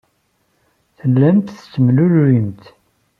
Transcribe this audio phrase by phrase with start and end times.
[0.97, 2.63] Tellamt tettemlelluyemt.